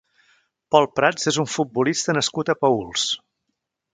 [0.75, 3.07] Pol Prats és un futbolista nascut a Paüls.